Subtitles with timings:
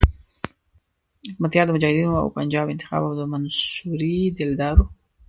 [1.29, 4.87] حکمتیار د مجاهدینو او پنجاب انتخاب او د منصوري دلدار وو.